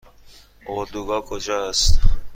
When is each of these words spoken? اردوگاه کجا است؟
اردوگاه 0.67 1.21
کجا 1.25 1.53
است؟ 1.69 1.99